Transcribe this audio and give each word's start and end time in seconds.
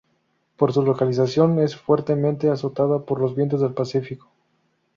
Por 0.57 0.73
su 0.73 0.81
localización, 0.81 1.59
es 1.59 1.75
fuertemente 1.75 2.49
azotada 2.49 3.05
por 3.05 3.19
los 3.21 3.35
vientos 3.35 3.61
del 3.61 3.75
Pacífico. 3.75 4.31